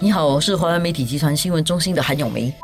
[0.00, 2.54] 你好，我是华为媒体集团新闻中心的韩永梅。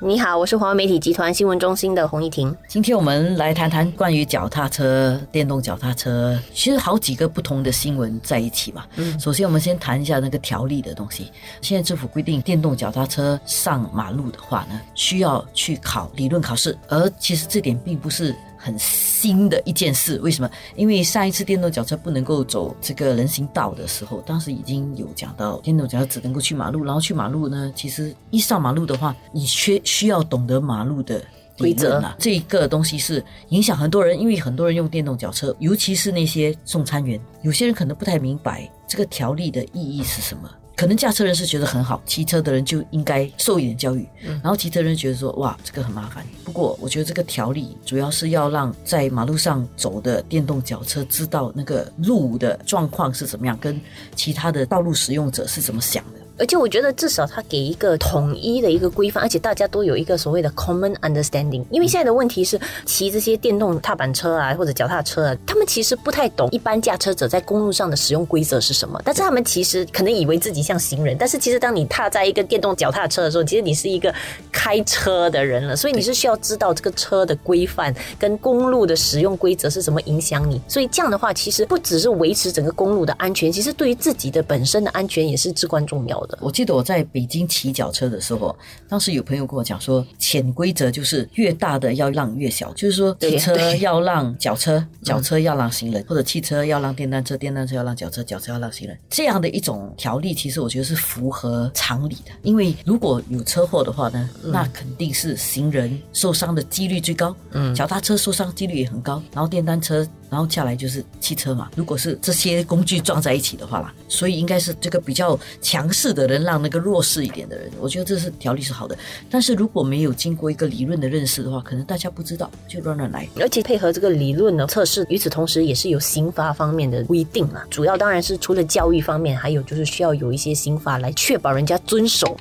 [0.00, 2.56] 你好，我是华为媒体集团新闻中心的洪一婷。
[2.66, 8.86] 今天我们来谈谈关于脚踏车、电动脚踏车，其实好几个不同的新闻在一起嘛。
[8.96, 11.30] 嗯，首先我们先谈一下那个条例的东西。
[11.60, 18.34] 现在政府规定，电动脚踏车上马路的话呢，需要去考理论考试，而其实这点并不是。
[18.62, 20.50] 很新的一件事，为什么？
[20.76, 31.24] 因为上一次电动脚车不能够走这个人行道的时候，当时已经有讲到电动脚车只能够去马路，然后去马路呢，其实一上马路的话，你缺需要懂得马路的
[31.56, 40.50] 规则啊，这个东西是影响很多人，因为很多人用电动脚车，尤其是那些送餐员，有些人可能不太明白这个条例的意义是什么。
[40.80, 44.08] 可能驾车人是觉得很好，骑车的人就应该受一点教育。
[44.42, 46.24] 然后骑车人觉得说，哇，这个很麻烦。
[46.42, 53.78] 不过我觉得这个条例主要是要让在马路上走的电动脚车知道那个路的状况是怎么样，跟
[54.16, 56.19] 其他的道路使用者是怎么想的。
[56.40, 61.62] 而且我觉得至少他给一个统一的一个规范，而且大家都有一个所谓的 common understanding。
[61.70, 68.98] 因为现在的问题是，骑这些电动踏板车啊或者脚踏车啊，他们其实不太懂一般驾车者在公路上的使用规则是什么。
[69.04, 74.10] 但是他们其实可能以为自己像行人，但是其实当你踏在一个电动脚踏车的时候，其实你是一个
[74.50, 75.76] 开车的人了。
[75.76, 80.58] 所以你是需要知道这个车的规范跟公路的使用规则是怎么影响你。
[80.66, 86.29] 所以这样的话，其实不只是维持整个公路的安全，其实对于自己的本身的安全也是至关重要的。
[86.40, 88.56] 我记得我在北京骑脚车的时候，
[88.88, 102.30] 当时有朋友跟我讲说，潜规则就是越大的要让越小，就是说汽车 要让脚车，脚车要让行人，或者汽车要让电单车，电单车要让脚车，脚车要让行人，这样的一种条例，其实我觉得是符合常理的。
[102.42, 110.06] 因为如果有车祸的话呢，那肯定是行人受伤的几率最高，嗯，脚踏车受伤几率也很高，然后电单车。
[110.30, 118.96] 然后下来就是汽车嘛，如果是这些工具撞在一起的话啦，所以应该是这个比较强势的人让那个弱势一点的人，我觉得这是条例是好的。
[119.28, 123.28] 但是如果没有经过一个理论的认识的话，可能大家不知道就乱乱来。
[123.40, 127.66] 而且配合这个理论的测试，与此同时也是有刑法方面的规定啊。
[127.68, 132.38] 主要当然是除了教育方面，还有就是需要有一些刑法来确保人家遵守。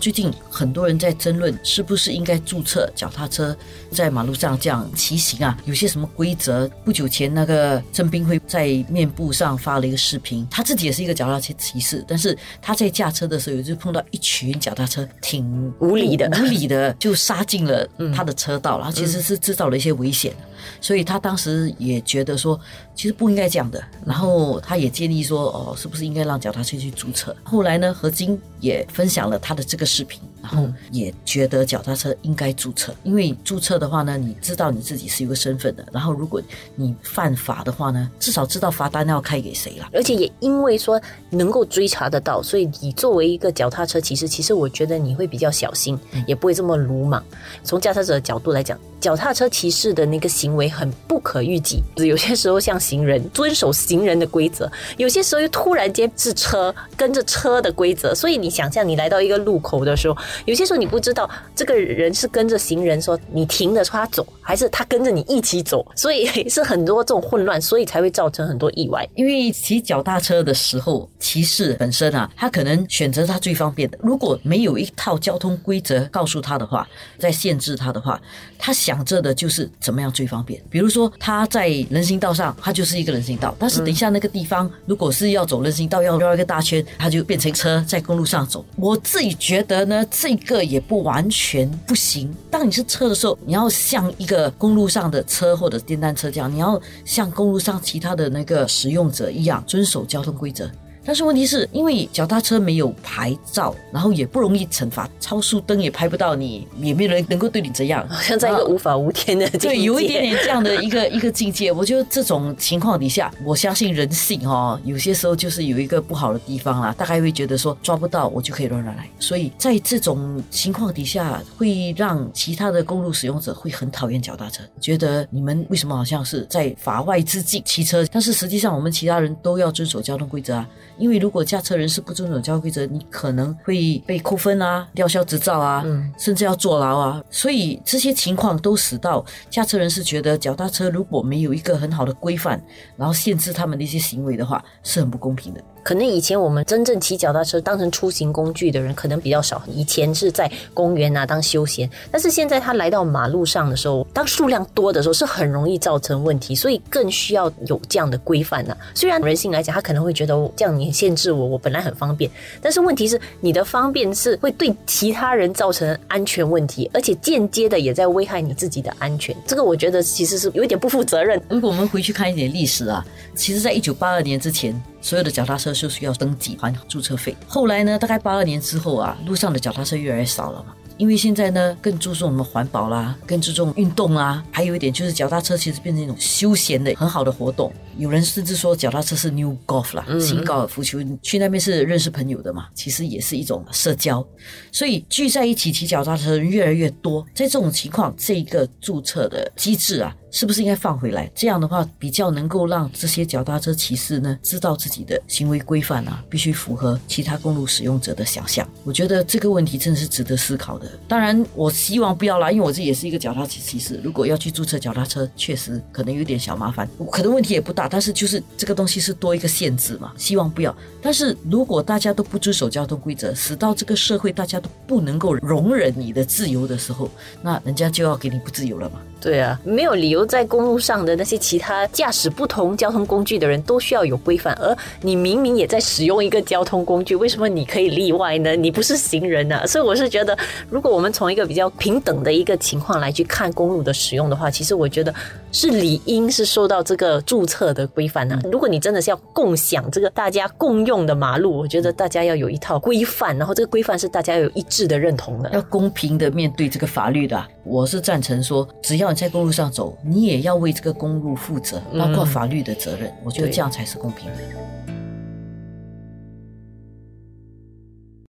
[0.00, 3.54] 最近很多人在争论，是不是应该注册脚踏车
[3.92, 5.56] 在马路上这样骑行啊？
[5.66, 6.66] 有些什么规则？
[6.84, 20.32] 不久前那个郑斌辉在面部上发了一个视频，他自己也是一个脚踏车骑士，但是他在驾车的时候就碰到一群脚踏车，挺无理的，无理的就杀进了他的车道，然后其实是制造了一些危险。
[20.80, 22.58] 所以他当时也觉得说，
[22.94, 23.82] 其实不应该这样的。
[24.04, 27.34] 然后他也建议说，哦，是不是应该让脚踏车去注册？
[27.42, 35.84] 后来呢，何晶也分享了他的这个视频，然后也觉得脚踏车应该注册，因为注册的话呢，你知道你自己是一个身份的。
[35.92, 36.40] 然后如果
[36.74, 39.88] 你犯法的话呢，至少知道罚单要开给谁了。
[39.92, 41.00] 而且也因为说
[41.30, 47.22] 能够追查得到，所以你作为一个脚踏车骑士，其实我觉得你会比较小心，也不会这么鲁莽。
[47.62, 48.78] 从驾车者的角度来讲。
[49.00, 58.14] 脚踏车骑士的那个行为很不可预计，有些时候像行人遵守行人的规则，有些时候又突然间是车跟着车的规则。
[58.14, 60.14] 所以你想象你来到一个路口的时候，
[60.44, 69.06] 有些时候你不知道这个人是跟着行人说你停的他走，还是他跟着你一起走，所以是很多这种混乱，所以才会造成很多意外。
[69.16, 73.98] 因为骑脚踏车的时候，骑士本身啊，他可能选择他最方便的。
[74.02, 78.20] 如果没有一套交通规则告诉他的话，在限制他的话，
[78.56, 79.00] 他想。
[79.10, 80.62] 着的就是怎么样最方便。
[80.70, 83.52] 比如说他在人行道上，他就是一个人行道。
[83.58, 88.64] 但是等一下那个地方，如果是要走人行道，要绕一个大圈，他就变成车在公路上走。
[88.76, 92.30] 我自己觉得呢，这个也不完全不行。
[92.50, 100.70] 当你是车的时候，你要像一个公路上的车或者电单车这样，你要像公路上其他的那个使用者一样遵守交通规则。
[101.04, 111.72] 但是问题是因为脚踏车没有牌照，然后也不容易惩罚，超速灯也拍不到你，也没有人能够对你怎样，好像在一个无法无天的 对，有一点点这样的一个一个境界。
[111.72, 128.04] 我觉得这种情况底下，我相信人性哦，有些时候就是有一个不好的地方啦，大概会觉得说抓不到我就可以乱乱来，所以在这种情况底下，会让其他的公路使用者会很讨厌脚踏车，觉得你们为什么好像是在法外之境骑车？
[128.12, 130.68] 但是实际上我们其他人都要遵守交通规则啊。
[131.00, 137.22] 因为如果驾车人是不遵守交通规则，你可能会被扣分啊、吊销执照啊，嗯甚至要坐牢啊。
[137.30, 142.62] 所以这些情况都使到驾车人是觉得脚踏车如果没有一个很好的规范，
[142.96, 145.60] 然后限制他们的一些行为的话，是很不公平的。
[145.82, 158.76] 可能以前我们真正骑脚踏车当成出行工具的人可能比较少，以前是在公园啊当休闲，但是现在他来到马路上的时候，当数量多的时候是很容易造成问题，所以更需要有这样的规范呢。
[158.94, 169.36] 虽然人性来讲，他可能会觉得这样你限制我，我本来很方便，但是问题是你的方便是会对其他人造成安全问题，而且间接的也在危害你自己的安全。
[169.46, 171.40] 这个我觉得其实是有一点不负责任。
[171.48, 173.04] 如果我们回去看一点历史啊，
[173.34, 177.34] 其实在一九八二年之前，所有的脚踏车是需要登记还注册费。
[177.46, 180.74] 后来呢，大概八二年之后啊，路上的脚踏车越来越少了嘛。
[180.96, 187.72] 因为现在呢，更注重我们环保啦，更注重运动啦，还有一点就是脚踏车其实变成一种休闲的很好的活动。
[187.98, 191.00] 有人甚至说脚踏车是 new golf 啦，新高尔夫球。
[191.22, 194.26] 去那边是认识朋友的嘛，其实也是一种社交。
[194.70, 200.14] 所以聚在一起骑脚踏车的人越来越多，在这种情况，这个注册的机制啊。
[200.32, 201.28] 是不是应该放回来？
[201.34, 208.64] 这样的话，比较能够让这些脚踏车骑士呢，知道自己的行为规范啊，必须符合其他公路使用者的想象。
[208.84, 210.88] 我觉得这个问题真的是值得思考的。
[211.08, 214.00] 当然，我希望不要啦，因为我自己也是一个脚踏车骑士。
[214.04, 220.12] 如果要去注册脚踏车，确实可能有点小麻烦，可能问题也不大，但是就是这个东西是多一个限制嘛。
[220.16, 220.74] 希望不要。
[221.02, 227.10] 但是如果大家都不遵守交通规则，使到这个社会大家都不能够容忍你的自由的时候，
[227.42, 229.00] 那人家就要给你不自由了嘛。
[229.20, 238.56] 对啊，没有理由在公路上的那些其他驾驶不同交通工具的人都需要有规范，而你明明也在使用一个交通工具，为什么你可以例外呢？
[238.56, 239.66] 你不是行人呢？
[239.66, 240.36] 所以我是觉得，
[240.70, 245.14] 如果我们从一个比较平等的一个情况来去看公路的使用的话，其实我觉得
[245.52, 248.38] 是理应是受到这个注册的规范呢。
[248.50, 257.42] 如果你真的是要共享这个大家共用的马路，我觉得大家要有一套规范，然后这个规范是大家有一致的认同的，要公平的面对这个法律的。
[257.64, 263.12] 我是赞成说，只要你在公路上走，你也要为这个公路负责，包括法律的责任。
[263.22, 264.38] 我觉得这样才是公平的。